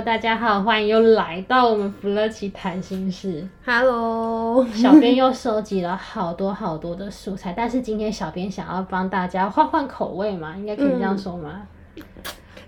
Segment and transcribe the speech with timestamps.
[0.00, 3.46] 大家好，欢迎又来到我们弗乐奇谈心事。
[3.64, 11.62] Hello，小编又收集了好多好多的素材，但是今天小编想要帮大家换换口味嘛，应该可以这样说吗？
[11.96, 12.02] 嗯，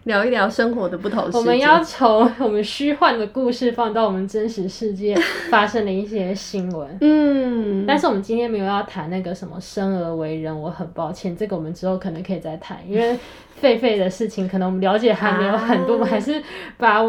[0.05, 1.29] 聊一聊生活的不同。
[1.33, 5.15] 我们要从我们虚幻的故事放到我们真实世界
[5.51, 6.97] 发生的一些新闻。
[7.01, 13.19] 嗯，但是我们今天没有要谈那个什么生而为人，我很抱歉，这个我们之后可能可以再谈，因为。
[13.63, 16.43] 狒狒的事情，可能我们了解还没有很多，我们、啊、还是
[16.77, 17.01] 把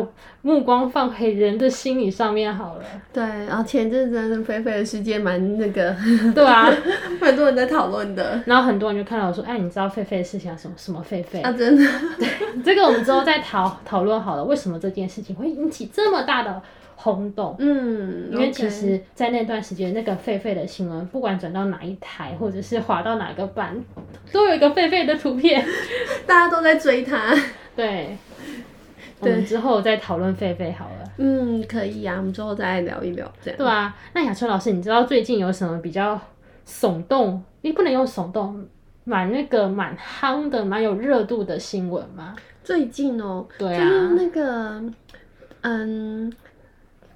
[0.45, 2.83] 目光放回人的心理上面好了。
[3.11, 5.95] 对，然后前阵子狒狒的世界蛮那个，
[6.35, 6.71] 对啊，
[7.19, 8.39] 蛮多人在讨论的。
[8.45, 10.55] 然后很多人就看到我说：“哎，你知道狒狒的事情啊？
[10.55, 11.83] 什么什么狒狒？”啊，真的。
[12.19, 12.27] 对，
[12.63, 16.61] 这个我们之后再讨讨论好了，为什么这件事情会引起这么大的？
[16.97, 23.75] 轰动，嗯，因为其实，在那段时间，那个狒狒的新闻，不管转到哪一台，或者是滑到哪个版，
[24.31, 25.63] 都有一个狒狒的图片，
[26.25, 27.35] 大家都在追他。
[27.75, 28.15] 对，
[29.31, 31.11] 我们之后再讨论狒狒好了。
[31.17, 33.57] 嗯，可以啊，我们之后再聊一聊这样。
[33.57, 36.19] 对啊，那雅春老师，你知道最近有什么比较
[36.67, 37.43] 耸动？
[37.61, 38.65] 你不能用耸动，
[39.03, 42.35] 蛮那个蛮夯的、蛮有热度的新闻吗？
[42.63, 44.83] 最近哦，对啊，就是那个，
[45.61, 46.33] 嗯。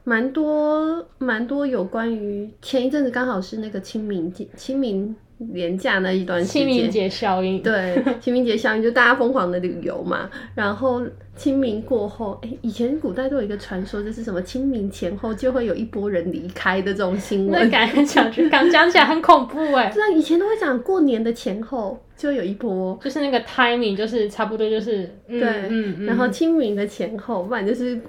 [0.05, 5.16] 蛮多蛮多有关于前一阵子刚好是那个清明节清明
[5.53, 10.29] 连假那一段时间，清明节效应，对，清明节效应就大家疯狂的旅游嘛。
[10.53, 11.01] 然后
[11.35, 17.63] 清明过后，哎、欸，以前古代都有一个传说，就是什么清明前后就会有一波人离开的这种新闻。
[17.63, 19.89] 那感觉讲刚 讲起来很恐怖哎。
[19.94, 26.05] 对啊，以前都会讲过年的前后就有一波，就是那个 timing，就是差不多就是、嗯、对，嗯嗯。
[26.05, 27.99] 然后清明的前后，不然就是。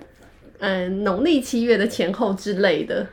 [0.63, 3.07] 嗯，农历七月的前后之类的，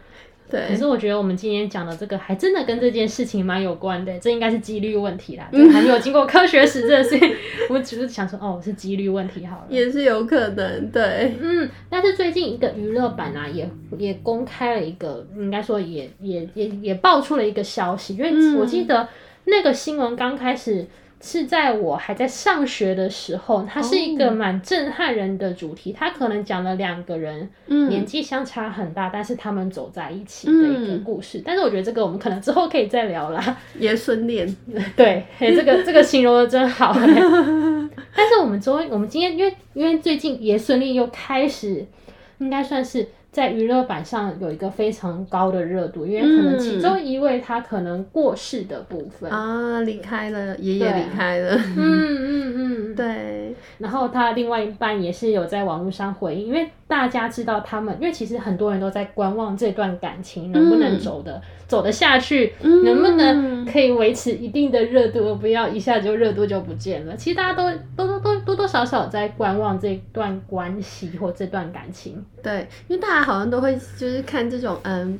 [0.49, 0.67] 对。
[0.67, 7.21] 可是我觉得我们今天讲的这个还真的跟这件事情蛮有关的，这应该是几率问题啦， 嗯、还没有经过科学实证，所以
[7.69, 9.65] 我只是想说，哦，是几率问题好了。
[9.69, 11.35] 也是有可能，对。
[11.39, 19.07] 嗯，但是最近一个娱乐版啊，也也公开了一个，应该说也也也也爆出了一个消息，因为我记得
[19.45, 20.87] 那个新闻刚开始。
[21.19, 25.91] 是在我还在上学的时候，它是一个蛮震撼人的主题。
[25.91, 26.17] 它、oh.
[26.17, 31.41] 可能讲了两个人，年纪相差很大，嗯，但是他们走在一起的一个故事，嗯。
[31.45, 33.57] 但是我觉得这个我们可能之后可以再聊啦。
[33.79, 34.55] 爷孙恋，
[34.95, 36.93] 对，嘿，这个这个形容的真好。
[36.93, 41.85] 但是我们终于，我们今天因为因为最近爷孙恋又开始，
[42.37, 43.07] 应该算是。
[43.37, 53.55] 在娱乐版上有一个非常高的热度，因为可能其中一位他可能过世的部分、嗯、啊，离开了，爷爷离开了，嗯嗯嗯，对。
[53.77, 67.15] 然后他另外一半也是有在网络上回应，因为大家知道他们，因为其实很多人都在观望这段感情能不能走的、嗯、走得下去、嗯，能不能可以维持一定的热度，而不要一下就热度就不见了。
[67.15, 68.16] 其实大家都都
[68.57, 73.27] 多多少少在观望这段关系或这段感情，对，因为大家。
[73.27, 75.19] 好像都会就是看这种嗯，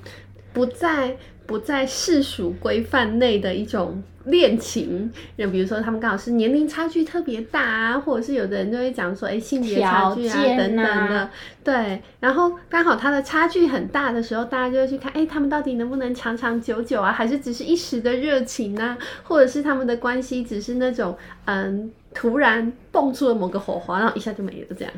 [0.53, 11.29] 不在不在世俗规范内的一种恋情，就比如说他们刚好是年龄差距特别大啊，或者是有的人就会讲说，哎、欸，性别差距啊，啊等等的，
[11.65, 12.01] 对。
[12.21, 17.11] 然后刚好他的差距很大的时候，大家就会去看，哎、欸，他们到底能不能长长久久啊？
[17.11, 18.97] 还是只是一时的热情啊？
[19.23, 24.93] 或者是他们的关系只是那种嗯，突然蹦出了某个火花，然后一下就没了这样。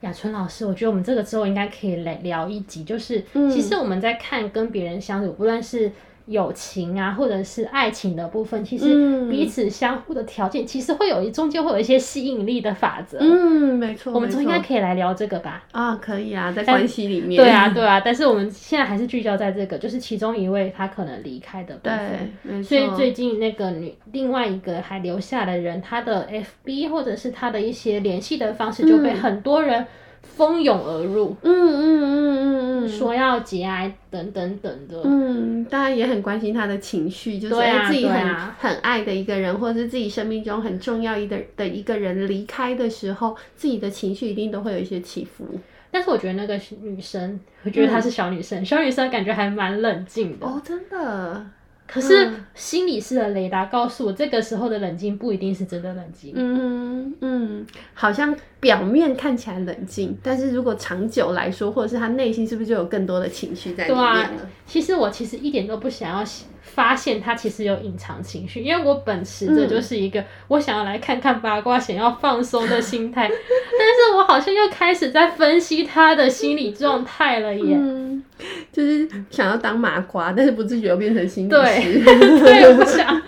[0.00, 5.90] 雅春老师，我觉得我们这个之后应该可以来聊一集，就是其实我们在看跟别人相处，不论是。
[6.26, 13.18] 友情啊，或者是爱情的部分，其实彼此相互的条件，其实会有一中间会有一些吸引力的法则。
[13.20, 14.12] 嗯，没错。
[14.12, 15.64] 我们应该可以来聊这个吧？
[15.72, 17.42] 啊，可以啊，在关系里面。
[17.42, 18.00] 对啊，对啊。
[18.04, 22.32] 但是我们现在还是聚焦在这个，就是其中一位他可能离开的部分。
[22.42, 26.28] 对，所以最近那个女，另外一个还留下的人，他的
[26.64, 29.86] FB 或者是他的一些联系的方式，就被很多人。
[30.34, 37.54] 蜂拥而入，嗯嗯嗯嗯嗯，说要节哀等等等的，嗯，大家也很关心他的情绪，就是
[37.88, 45.44] 自己很、啊、很爱的一个人，或者是自己生命中很重要一的的一个人离开的时候，自己的情绪一定都会有一些起伏。
[45.90, 50.46] 但是我觉得那个女生，我觉得她是小女生，嗯、小女生感觉还蛮冷静的。
[50.46, 51.46] 哦，真的，
[51.86, 56.32] 可是心理师的雷达告诉我，这个时候的冷静不一定是真的冷静。
[56.34, 64.28] 嗯嗯，好像表面看起来冷静，但是如果长久来说，或者是他内心是不是就有更多的情绪在里面了？
[64.28, 66.24] 对啊，其实我其实一点都不想要
[66.74, 77.76] 发现他其实有隐藏情绪，因为我本持着就是一个我想要来看看八卦、想要放松的心态， 但是我好像又开始在分析他的心理状态了耶。
[77.78, 78.22] 嗯，
[78.72, 83.22] 就是想要当麻瓜，但是不自觉又变成心理师，对， 对，我不想。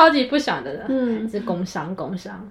[0.00, 2.50] 超级不想的人，嗯，是工伤工伤。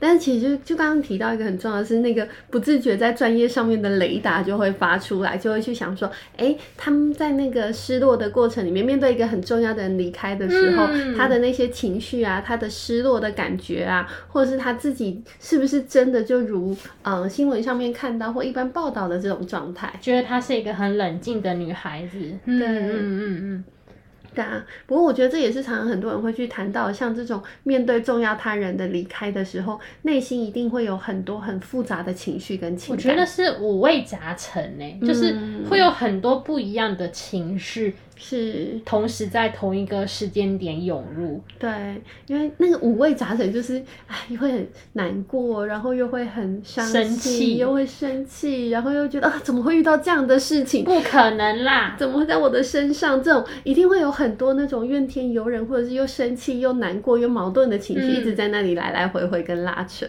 [0.00, 22.18] 但是其实就就刚刚提到一个很重要的是，那个不自觉在专业上面的雷达就会发出来，就会去想说，哎、欸，他们在那个失落的过程里面，面对一个很重要的人离开的时候，嗯、他的那些情绪啊，他的失落的感觉啊，或者是他自己是不是真的就如呃新闻上面看到或一般报道的这种状态，觉得她是一个很冷静的女孩子。
[22.44, 23.64] 嗯嗯嗯嗯。
[24.34, 32.96] 对啊，不过我觉得这也是常常很多人会去谈到，像这种面对重要他人的离开的时候，内心一定会有很多很复杂的情绪跟情感。
[32.96, 35.36] 我觉得是五味杂陈呢，就是
[35.68, 37.94] 会有很多不一样的情绪。
[38.18, 41.70] 是同时在同一个时间点涌入，对，
[42.26, 50.84] 因为那个五味杂陈就是，哎，会很难过，然后又会很伤心，生气又会生气，然后又觉得啊，怎么会遇到这样的事情？
[50.84, 53.22] 不可能啦，怎么会在我的身上？
[53.22, 60.04] 这种一定会有很多那种怨天尤人，或者是又生气又难过又矛盾的情绪，嗯，一直在那里来来回回跟拉扯。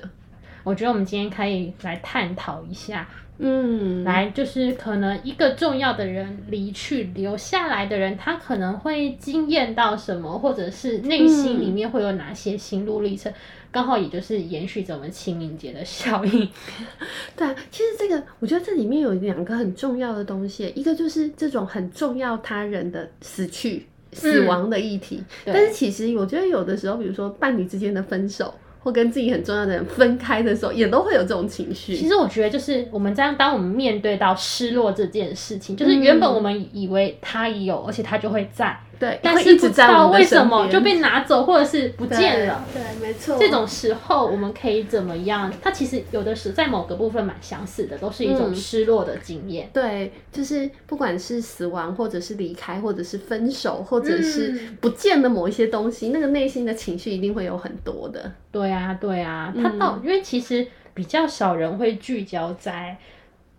[0.64, 3.08] 我觉得我们今天可以来探讨一下。
[3.42, 13.32] 嗯，来就是可能一个重要的人离去，留下来的人他可能会惊艳到什么，或者是内心里面会有哪些心路历程，
[13.72, 16.50] 刚、嗯、好也就是延续着我们清明节的效应。
[17.38, 28.54] 对啊，其实这个我觉得这里面有两个很重要的东西，一个就是这种很重要他人的死去、死亡的议题，嗯、但是其实我觉得有的时候，比如说伴侣之间的分手。
[28.90, 31.96] 或跟自己很重要的人分开的时候，也都会有这种情绪。
[31.96, 38.76] 其实我觉得，就是我们这样，当我们面对到失落这件事情，就是原本我们以为他有，而且他就会在。
[39.00, 42.66] 对，但是不知道为什么就被拿走，或者是不见了。
[42.74, 43.38] 对，对，没错。
[43.40, 45.52] 这种时候我们可以怎么样？
[45.62, 49.68] 它其实有的时候在某个部分蛮相似的，都是一种失落的经验。
[49.68, 49.70] 嗯。
[49.74, 58.32] 对，就是不管是死亡，或者是离开，或者是分手，或者是不见的某一些东西，嗯、那个内心的情绪一定会有很多的。
[58.52, 62.98] 对啊，对啊，它到、嗯、因为其实比较少人会聚焦在。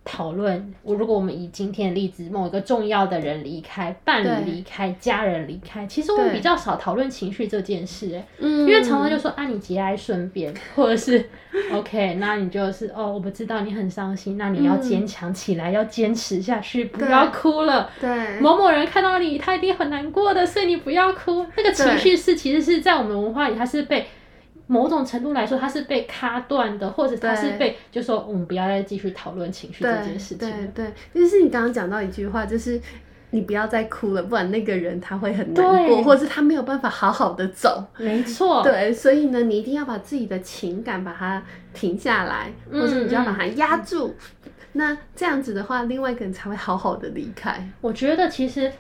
[0.03, 11.29] 讨论我，如果我们以今天的例子，某一个重要的人离开，伴侣离开，家人离开，其实我们比较少讨论情绪这件事，哎，因为常常就说啊，你节哀顺变，或者是
[11.73, 17.91] OK，那你就是哦，我不知道你很伤心，那你要坚强起来，嗯、要坚持下去，不要哭了。
[18.01, 21.47] 对，某某人看到你，他一定很难过的，所以你不要哭。
[21.57, 24.07] 那个情绪是其实是在我们文化里，它是被。
[24.71, 30.39] 某种程度来说，它是被卡断的，或者它是被，就说我们不要再继续讨论情绪这件事情。
[30.39, 32.81] 对对，对，就是你刚刚讲到一句话，就是
[33.31, 37.85] 你不要再哭了，不然那个人他会很难过，或者是他没有办法好好的走。
[37.99, 38.63] 没错。
[38.63, 41.43] 对，所以呢，你一定要把自己的情感把它
[41.75, 44.15] 停下来，或者你就要把它压住。
[44.45, 44.53] 嗯。
[44.75, 47.69] 那这样子的话，另外一个人才会好好的离开。
[47.81, 48.71] 我觉得其实。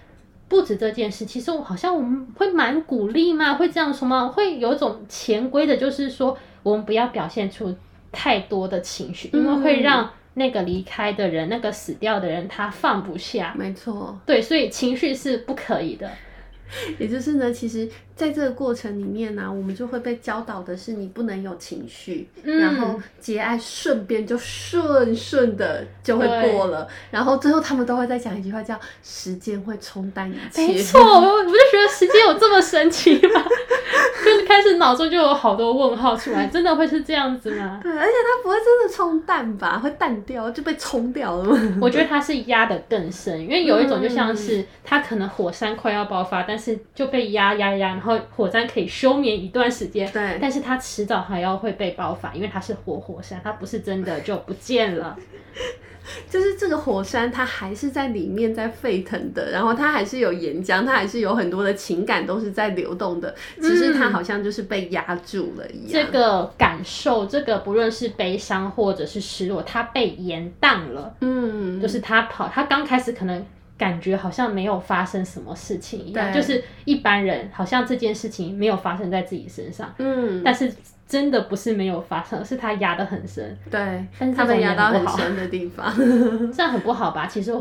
[0.50, 4.26] 不止这件事，其实我好像我们会蛮鼓励嘛，会这样说吗？
[4.26, 7.72] 会有一种潜规的，就是说我们不要表现出
[8.10, 13.54] 太多的情绪，因为会让那个离开的人、那个死掉的人他放不下。
[13.56, 16.10] 没错，对，所以情绪是不可以的。
[16.98, 30.66] 也就是呢，其实在这个过程里面呢、啊，我们就会被教导的是，你不能有情绪、嗯，然后节哀顺变就顺顺的就会过了，然后最后他们都会再讲一句话，叫“时间会冲淡一切”。
[30.68, 33.44] 没错，我我就觉得时间有这么神奇吗？
[34.24, 37.80] 就是开始脑中就有好多问号出来，真的会是这样子吗？
[37.82, 39.78] 对，而且它不会真的冲淡吧？
[39.78, 41.58] 会淡掉就被冲掉了吗？
[41.80, 55.16] 我觉得它是压得更深，因为有一种就像是它可能火山快要爆发，但是就被压压压，然后火山可以休眠一段时间，对，但是它迟早还要会被爆发，因为它是活火山，它不是真的就不见了。
[56.28, 65.92] 就是这个火山，它还是在里面在沸腾的，然后它还是有岩浆，它还是有很多的情感都是在流动的，只是它好像就是被压住了一样。
[65.92, 71.14] 这个感受，这个不论是悲伤或者是失落，它被延宕了。
[71.20, 73.44] 嗯，就是他跑，他刚开始可能
[73.78, 79.94] 感觉好像没有发生什么事情一样，就是一般人好像这件事情没有发生在自己身上。
[79.98, 80.72] 嗯，但是。
[81.10, 83.58] 真的不是没有发生，是他压得很深。
[83.68, 85.92] 对，但是他们压到很深的地方，
[86.54, 87.26] 这样很不好吧？
[87.26, 87.52] 其实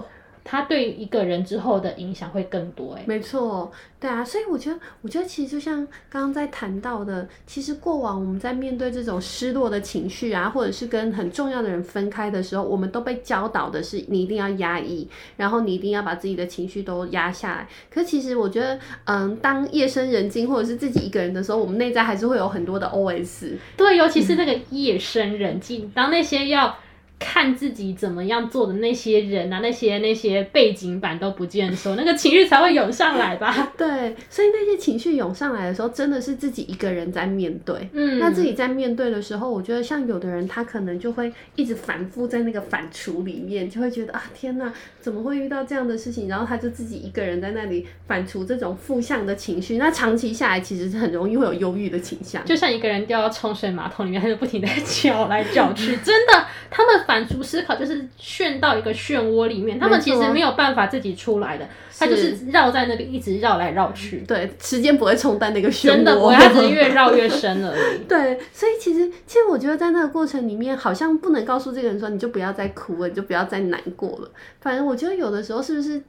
[0.51, 2.95] 他对一个人之后的影响会更多。
[2.95, 17.67] 哎，没错，对啊，所以我觉得，我觉得其实就像刚刚在谈到的，其实过往我们在面对这种失落的情绪啊，或者是跟很重要的人分开的时候，我们都被教导的是你一定要压抑，然后你一定要把自己的情绪都压下来。
[17.93, 23.51] 可其实我觉得，嗯，当夜深人静或者是自己一个人的时候，我们内在还是会有很多的 OS。
[23.77, 26.75] 对，尤其是那个夜深人静，嗯、 当那些要。
[27.19, 33.73] 看自己怎么样做的那些人啊，那些那些背景板都不见的时候，那个情绪才会涌上来吧？
[33.77, 37.89] 对，所以那些情绪涌上来的时候，真的是自己一个人在面对。
[37.91, 44.71] 嗯，那自己在面对的时候，我觉得像有的人，他可能就会一直反复在那个反刍里面，就会觉得啊，天哪，
[45.01, 46.29] 怎么会遇到这样的事情？
[46.29, 49.77] 然后他就自己一个人在那里反刍这种负向的情绪。
[49.77, 52.43] 那长期下来，其实是很容易会有忧郁的倾向。
[52.45, 57.08] 就像一个人掉到冲水马桶里面，他就不停的叫 来 叫去，真的，他们。
[57.09, 64.19] 反刍思考就是陷到一个漩涡里面，他们其实没有办法自己出来的，他就是绕在那边一直绕来绕去。
[64.27, 67.97] 对，时间不会冲淡那个漩涡，真的不会，它只是越绕越深而已。
[68.07, 74.29] 对，所以其实其实我觉得在那个过程里面，好像不能告诉这个人说，你就不要再哭了，你就不要再难过了。
[74.61, 75.99] 反正我觉得有的时候是不是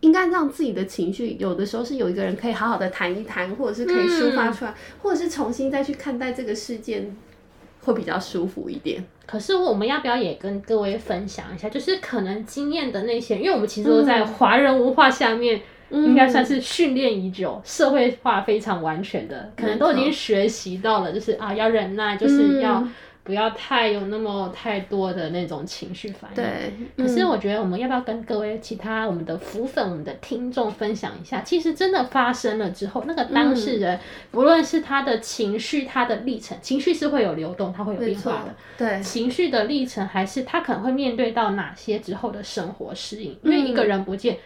[0.00, 7.16] 应该让自己的情绪，有的时候是有一个人可以好好的谈一谈，或者是可以抒发出来，嗯、或者是重新再去看待这个事件。
[7.82, 9.04] 会比较舒服一点。
[9.26, 11.68] 可是我们要不要也跟各位分享一下？
[11.68, 15.60] 就是可能经验的那些，因为我们其实都在华人文化下面，
[15.90, 22.86] 应该算是训练已久、嗯、社会化非常完全的，可能都已经学习到了，就是啊，要忍耐，就是要。
[23.22, 26.36] 不要太有那么太多的那种情绪反应。
[26.36, 31.40] 对，可是我觉得我们要不要跟各位其他我们的浮粉、我们的听众分享一下？
[31.42, 34.00] 其实真的发生了之后，那个当事人，嗯、
[34.30, 38.54] 不论是他的情绪、他的历程，情绪是会有流动，他会有变化的。
[38.76, 43.38] 对，情绪的历程，还是他可能会面对到哪些之后的生活适应？
[43.42, 44.38] 因为一个人不见。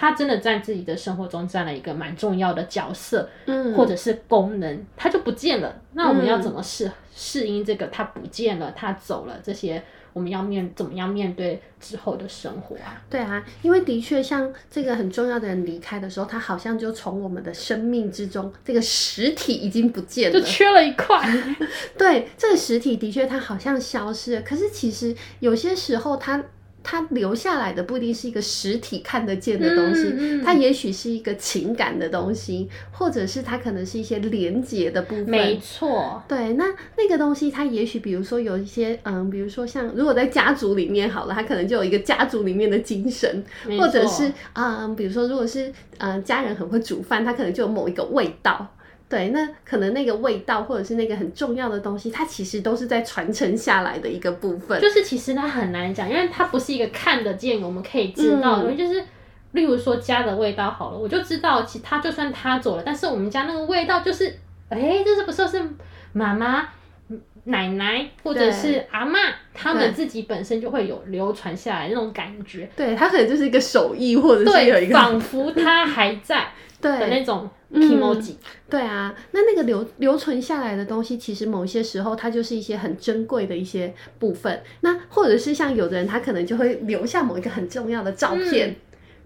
[0.00, 5.74] 他真的在自己的生活中占了一个蛮重要的角色，嗯，或者是功能，他就不见了。
[5.94, 6.86] 那我们要怎么适
[7.20, 9.82] 适应这个他不见了，他走了这些？
[10.14, 13.00] 我们要面怎么样面对之后的生活啊？
[13.10, 21.20] 对啊，因为的确像这个很重要的人离开的时候，他好像就从我们的生命之中，这个实体已经不见了，就缺了一块。
[21.98, 26.44] 对，这个实体的确它好像消失了，可是其实有些时候它。
[26.82, 35.28] 它留下来的不一定是一个实体看得见的东西，嗯嗯、它也许是一个情感的东西，或者是它可能是一些连接的部分。
[35.28, 36.64] 没错，对，那
[36.96, 43.44] 那个东西它也许，比如说有一些，嗯，比如说像如果在家族里面好了，它可能就有一个家族里面的精神，
[43.78, 48.74] 或者是，嗯，比如说如果是，嗯，家人很会煮饭，它可能就有某一个味道。
[49.08, 54.78] 对，那可能那个味道，或者是那个很重要的东西，它其实都是在传承下来的一个部分。
[54.78, 58.70] 就是其实它很难讲，因为它不是一个看得见，我们可以知道的。
[58.70, 59.02] 嗯、就是
[59.52, 64.26] 例如说家的味道好了，我就知道，其他就算他走了，但是我们家那个味道就是，
[64.68, 65.62] 哎、欸，这是不是是
[66.12, 66.68] 妈妈、
[67.44, 69.16] 奶奶或者是阿嬷，
[69.54, 72.68] 他们自己本身就会有流传下来那种感觉。
[72.76, 76.48] 对，它可能就是一个手艺，或者是有一个仿佛它还在
[76.82, 77.48] 的那种。
[77.70, 78.36] 嗯，
[78.70, 84.62] 对啊，那那个留留存下来的东西，其实某些时候它就是一些很珍贵的一些部分。
[84.80, 88.70] 那或者是像有的人，他可能就会留下某一个很重要的照片。
[88.70, 88.76] 嗯、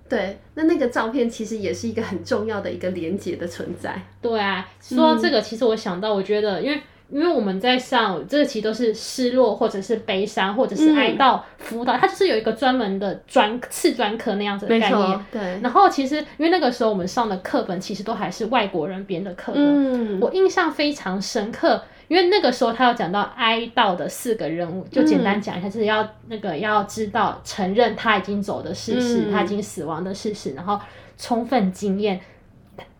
[0.08, 4.02] 对，那那个照片其实也是一个很重要的一个连接的存在。
[4.20, 6.80] 对啊，说到这个，其实我想到，我觉得因为。
[7.10, 15.20] 因为我们在上这个其实都是失落或者是悲伤或者是哀悼辅导，嗯、它就是有一个专门的专次专科那样子的概念。
[15.30, 15.60] 对。
[15.62, 21.82] 然后其实因为那个时候我们上的课本其实都还是外国人编的课本，嗯、我印象非常深刻。
[22.08, 30.78] 因为那个时候他要讲到哀悼的四个任务，就简单讲一下，就是要那个要知道承认他已经走的事实，嗯、他已经死亡的事实，然后
[31.16, 32.20] 充分经验。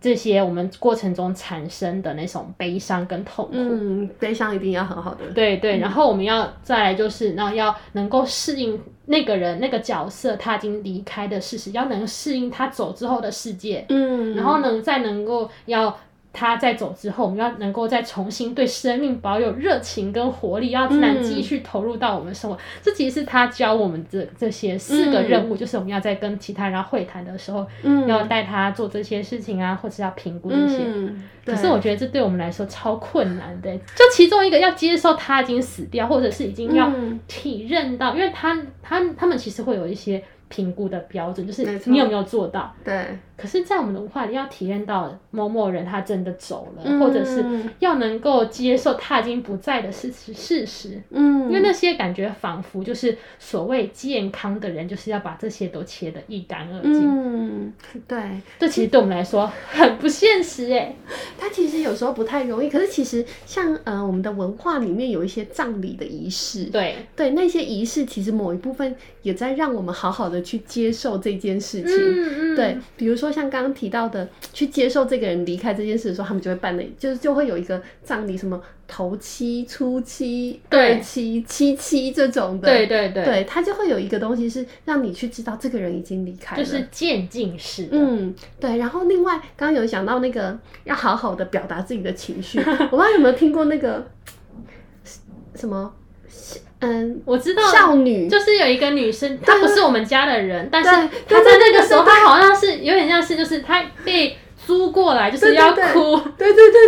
[0.01, 15.97] 这些我们过程中产生的那种悲伤跟痛苦，嗯，悲伤一定要很好的，对对，然后我们要再来就是，然后要能够适应那个人那个角色他已经离开的事实，要能适应他走之后的世界，嗯，然后呢，再能够要。
[16.33, 22.57] 他在走之后，我们要能够再重新对生命保有热情跟活力，要自然继续投入到我们生活。
[22.57, 30.79] 嗯、这其实是他教我们这这些四个任务，嗯、就是我们要在跟其他人会谈的时候，嗯、要带他做这些事情啊，或者要评估这些。
[30.85, 36.91] 嗯、可是我觉得这对我们来说超困难的，就其中一个要接受他已经死掉，或者是已经要
[37.29, 40.23] 体认到，嗯、因为他他他们其实会有一些
[40.53, 42.75] 评估的标准，就是你有没有做到？
[42.85, 43.19] 对。
[43.35, 47.45] 可是，在我们的文化里，要体验到某某人他真的走了，嗯、或者是
[47.81, 51.03] 要能够接受他已经不在的事实事实。
[51.11, 57.01] 嗯，因为那些感觉仿佛就是所谓健康的人，就是要把这些都切得一干二净。
[57.03, 57.42] 嗯，
[58.07, 60.95] 对，这其实对我们来说很不现实哎。
[61.37, 71.91] 它其实有时候不太容易，可是其实像呃我们的文化里面有一些葬礼的仪式，对对，那些仪式其实某一部分也在让我们好好的去接受这件事情。
[71.93, 73.33] 嗯嗯，对，比如说。
[73.33, 78.61] 像刚刚提到的，去接受这个人离开这件事的时候，他们就会办的，就是就会有一个葬礼，什么
[78.93, 82.69] 头七、初七、二七、七七这种的。
[82.69, 87.89] 对对对，对，他就会有一个东西是让你去知道这个人已经离开了，就是渐进式。
[87.91, 88.77] 嗯，对。
[88.77, 94.07] 然后另外，刚刚有讲到那个要好好的表达自己的情绪， 我不知道有没有听过那个
[95.57, 95.95] 什么。
[96.81, 100.91] 嗯，我知道，少女就是有一个女生，她不是我们家的人，但是
[101.27, 106.82] 她在那个时候，她好像是有点像是，就是她被租过来，就是要哭，对对对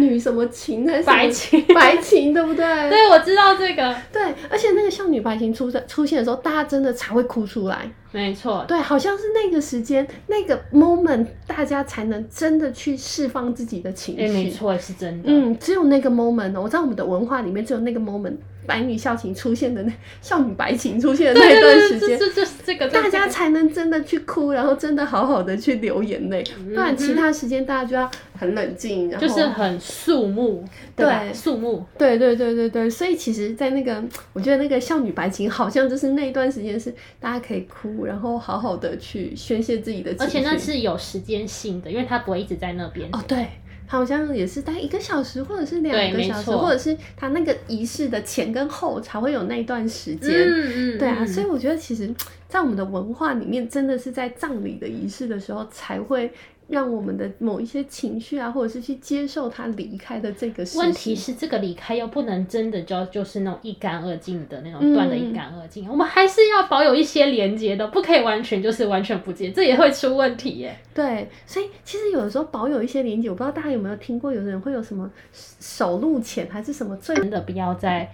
[0.00, 2.64] 女什么情还是白琴白情，对不对？
[2.90, 18.36] 对，我知道这个，对，而且那个少女白情出出现的时候，大家真的才会哭出来，没错，对，好像是那个时间那个 moment，大家才能真的去释放自己的情绪，没错，是真的，嗯，只有那个 moment，我在我们的文化里面只有那个 moment。
[18.68, 26.44] 白女校情出现的那 少女白情出现的那段时间，这就是这个大家才能真的去哭，然后真的好好的去流眼泪，
[26.74, 28.08] 不然其他时间大家就要
[28.38, 30.62] 很冷静，然后就是很肃穆，
[30.94, 43.08] 对肃穆，对对对对对，所以其实，在那个我觉得那个少女白情好像就是那一段时间是大家可以哭，然后好好的去宣泄自己的情绪，而且那是有时间性的，因为它不会一直在那边。
[43.12, 43.46] 哦，对。
[43.88, 50.30] 好像也是待一个小时，或者是两个小时，或者是他那个仪式的前跟后才会有那一段时间。
[50.30, 52.14] 嗯嗯，对啊，所以我觉得其实，
[52.48, 56.32] 在我们的文化里面，真的是在葬礼的仪式的时候才会。
[56.68, 60.80] 让我们的某一些情绪啊，或者是去接受他离开的这个事情。
[60.80, 70.78] 问题是，这个离开又不能真的就就是那种一干二净的那种断的一干二净，嗯，我们还是要保有一些连接的，不可以完全就是完全不接，这也会出问题耶。
[70.94, 78.10] 对，所以其实有的时候保有一些连接，我不知道大家有没有听过，有的人会有什么手路钱还是什么最真的不要再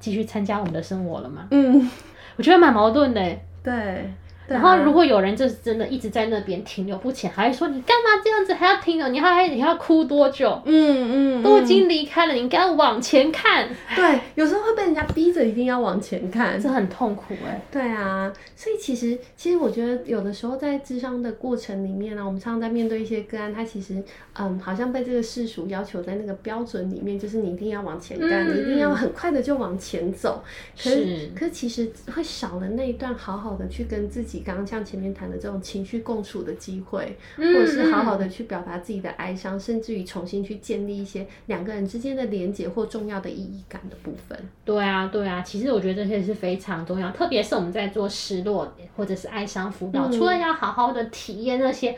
[0.00, 1.48] 继续参加我们的生活了吗？
[1.50, 1.90] 嗯，
[2.36, 3.36] 我觉得蛮矛盾的。
[3.62, 4.10] 对。
[4.48, 9.08] 然后，如果有人就是真的一直在那边停留不前，还会说你干嘛这样子还要停留？
[9.08, 10.58] 你还还你还要哭多久？
[10.64, 13.68] 嗯嗯，都已经离开了，你应该要往前看。
[13.94, 17.60] 对，有时候会被人家逼着一定要往前看，这很痛苦哎。
[17.70, 24.02] 对啊，所以其实其实我觉得有的时候在智商的过程里面呢，我们常常在面对一些个案，他其实
[24.38, 30.42] 嗯好像被这个世俗要求在那个标准里面，就是你一定要往前干，嗯，你一定要很快的就往前走。
[30.74, 34.37] 可是，是可是其实会少了那一段好好的去跟自己。
[34.40, 44.38] 刚刚像前面谈的这种情绪共处的机会，嗯、或者是好好的去表达自己的哀伤，甚至于重新去建立一些两个人之间的连结或重要的意义感的部分。
[44.64, 51.96] 对啊，对啊，其实我觉得这些是非常重要，特别是我们在做失落或者是哀伤辅导，嗯、除了要好好的体验那些。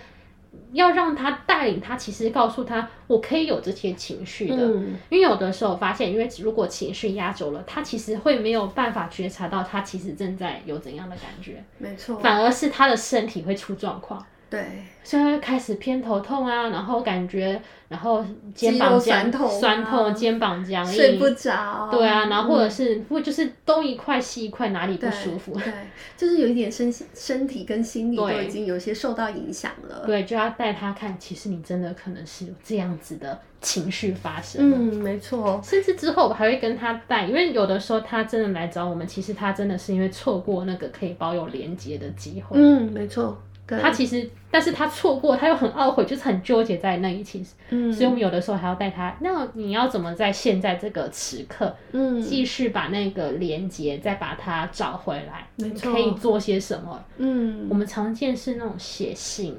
[0.72, 4.56] 要让他带领他，其实告诉他，我可以有这些情绪的。
[4.56, 11.62] 嗯，因为有的时候发现，因为如果情绪压轴了，他其实会没有办法觉察到他其实正在有怎样的感觉。
[11.78, 14.24] 没错，反而是他的身体会出状况。
[14.50, 14.66] 对，
[15.04, 21.88] 现在开始偏头痛啊，然后感觉，然后肩膀酸痛、酸痛、肩膀僵硬，睡不着。
[21.92, 25.52] 对啊，然后或者是不、嗯、就是东一块西一块，哪里不舒服？
[25.54, 25.72] 对，对
[26.16, 30.02] 就是有一点身身体跟心理都已经有些受到影响了。
[30.04, 34.60] 对，就要带他看，其实你真的可能是有这样子的情绪发生。
[34.60, 35.60] 嗯，没错。
[35.62, 42.58] 甚至之后我还会跟他带，因为有的时候他真的来找我们，其实他真的是因为错过那个可以保有连接的机会。
[42.58, 43.40] 嗯，没错。
[43.78, 47.44] 他其实，但是他错过，他又很懊悔，就是很纠结在那一起。
[47.68, 49.16] 嗯，所以我们有的时候还要带他。
[49.20, 55.46] 那你要怎么在现在这个时刻，嗯，继续把那个连接再把它找回来？
[55.56, 57.04] 没错，可以做些什么？
[57.18, 59.56] 嗯，我们常见是那种写信，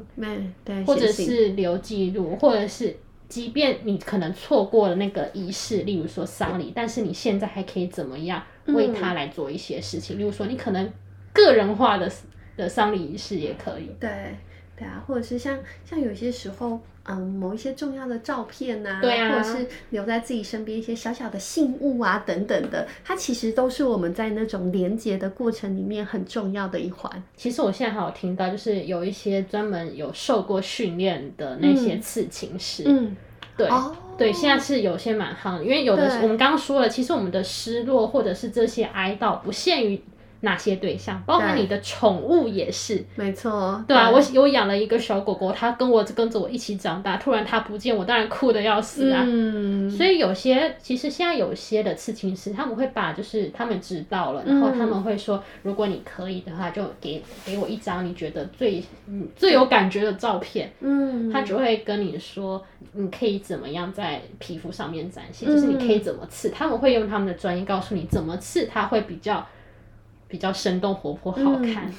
[0.66, 2.98] 对，或者是留记录，或者是
[3.30, 10.20] 即便你可能错过了那个仪式，例如说丧礼，但是你现在还可以怎么样为他来做一些事情？
[10.20, 10.92] 例如说，你可能
[11.32, 12.12] 个人化的。
[12.58, 14.10] 的丧礼仪式也可以，对
[14.78, 27.24] 对啊，或者是像像有些时候，嗯，某一些重要的照片啊，对啊，或者是留在自己身边一些小小的信物啊等等的，它其实都是我们在那种连接的过程里面很重要的一环。
[27.36, 33.16] 其实我现在还有听到，就是有一些专门有受过训练的那些刺青师，嗯，
[33.56, 40.02] 对、哦、对，现在是有些蛮夯，因为有的我们刚刚说了，其实我们的失落或者是这些哀悼不限于。
[40.42, 43.04] 哪些对象，包括你的宠物也是。
[43.16, 43.84] 没错。
[43.88, 49.24] 对啊，我我养了一个小狗狗，它跟我跟着我一起长大，突然它不见，我当然哭得要死啊。
[49.26, 49.90] 嗯。
[49.90, 60.72] 所以有些其实现在有些的刺青师，他们会把就是他们知道了，然后他们会说，如果你可以的话，就给给我一张你觉得最嗯最有感觉的照片。
[60.80, 61.32] 嗯。
[61.32, 62.62] 他只会跟你说，
[62.94, 69.46] 你可以怎么样在皮肤上面展现，就是你可以怎么刺，他们会用他们的专业告诉你怎么刺，它会比较。
[70.32, 71.86] 比较生动活泼，好看。
[71.86, 71.94] 嗯，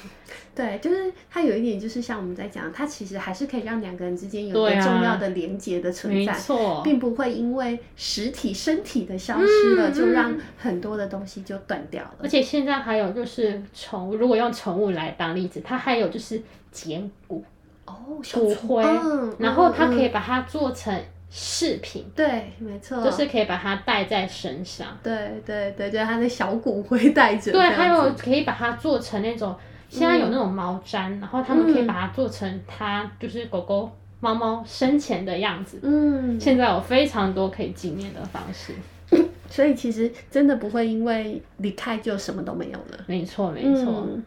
[0.55, 12.15] 对，就是它有一点，就是像我们在讲，它其实还是可以让两个人之间有一个重要的连接的存在，啊、并不会因为实体身体的消失了，嗯、就让很多的东西就断掉了。
[12.23, 16.41] 而且现在还有就是宠物，如果用宠物来当例子，它还有就是
[16.71, 17.43] 捡骨
[17.85, 17.93] 哦，
[18.33, 20.93] 骨灰，嗯、然后它可以把它做成。
[21.35, 24.95] 饰品，对，没错，就是可以把它戴在身上。
[25.01, 27.51] 对对对，就它的小骨灰戴着。
[27.51, 29.55] 对，还有可以把它做成那种，
[29.89, 35.79] 现在有那种毛毡，嗯、然后他们可以把它做成它就是狗狗、猫猫生前的样子。
[35.81, 38.73] 嗯，现在有非常多可以纪念的方式，
[39.49, 43.03] 所以其实真的不会因为离开就什么都没有了。
[43.07, 44.05] 没错，没错。
[44.07, 44.23] 嗯、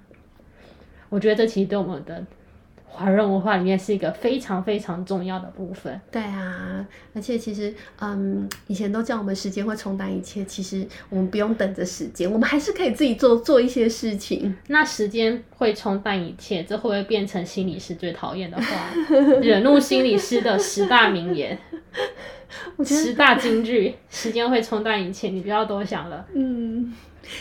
[1.08, 2.26] 我觉得这其实对我们的。
[2.88, 6.00] 华人文化里面是一个非常非常重要的部分。
[6.10, 14.56] 对啊，而且其实，嗯，以前都叫我们时间会冲淡一切，其实我们不用等着时间，我们还是可以自己做做一些事情。
[14.68, 18.90] 那时间会冲淡一切，这会不会变成心理师最讨厌的话？
[19.42, 21.58] 惹怒心理师的十大名言，
[22.76, 26.26] 我觉得十大金句：时间会冲淡一切，你不要多想了。
[26.34, 26.94] 嗯。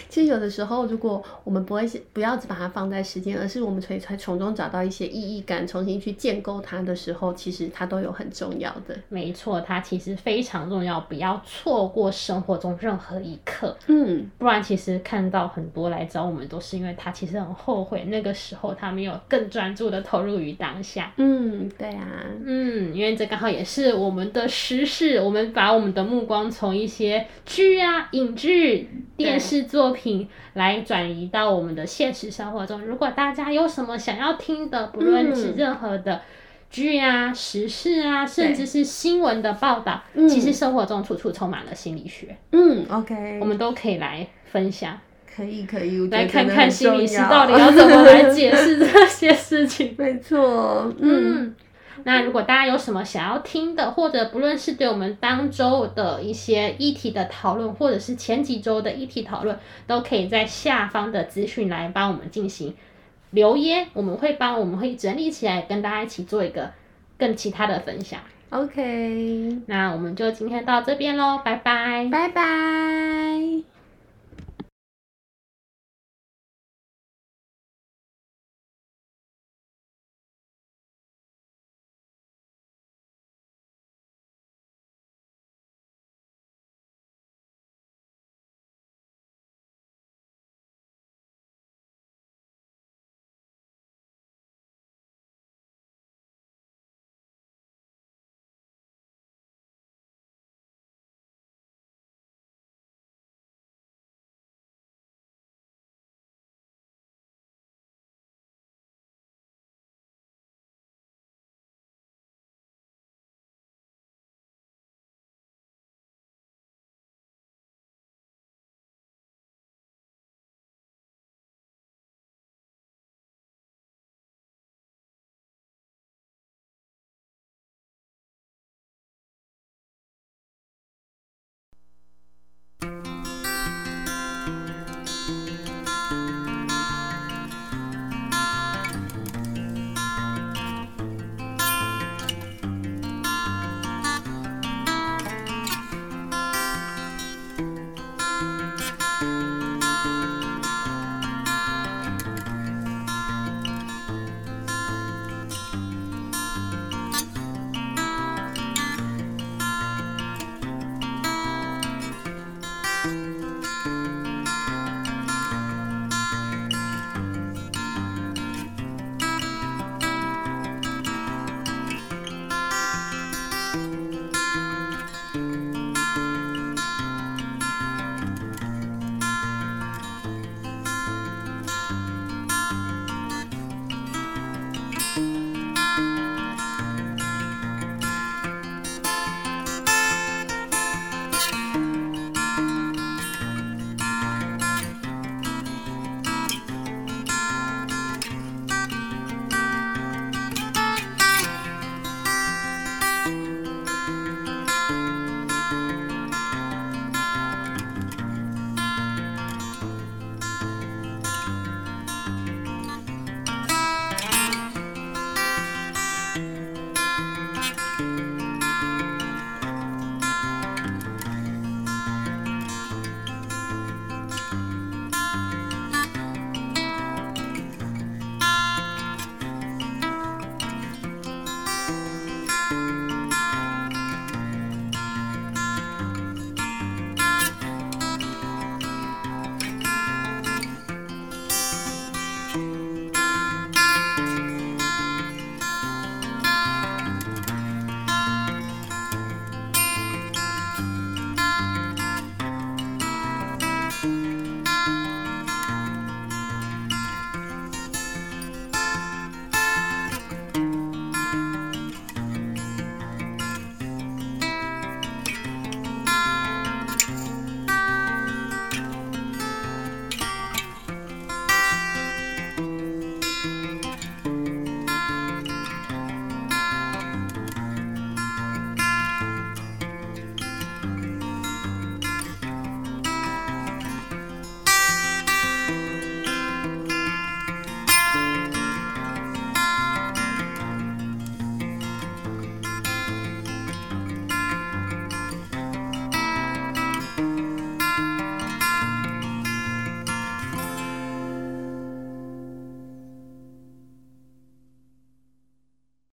[0.09, 8.95] 其实有的时候，如果我们不会不要只把它放在时间，而是我们可以从中找到一些意义感，重新去建构它的时候，其实它都有很重要的。
[9.09, 13.75] 没错，它其实非常重要，不要错过生活中任何一刻。
[13.87, 21.11] 嗯，不然其实看到很多来找我们，都是因为他其实很后悔那个时候他没有更专注的投入于当下。
[21.17, 22.07] 嗯，对啊，
[22.43, 29.65] 嗯，因为这刚好也是我们的时事，我们把我们的目光从一些剧啊、影剧、电视。
[29.75, 32.81] 作品来转移到我们的现实生活中。
[32.81, 36.21] 如果大家有什么想要听的，不论是任何的
[36.69, 42.37] 剧啊、嗯、时事啊，甚至是新闻的报道，对其实生活中处处充满了心理学。
[42.53, 44.97] 嗯，OK，我们都可以来分享。
[45.35, 49.93] 可以，可以，来看看心理师到底要怎么来解释这些事情。
[49.99, 51.43] 没错，嗯。
[51.43, 51.55] 嗯
[52.07, 62.75] 那如果大家有什么想要听的，或者不论是对我们当周的一些议题的讨论，或者是前几周的议题讨论，都可以在下方的资讯来帮我们进行
[63.31, 66.71] 留言，我们会帮我们会整理起来，跟大家一起做一个
[67.17, 68.19] 更其他的分享。
[68.51, 73.74] OK，那我们就今天到这边喽，拜拜，拜拜。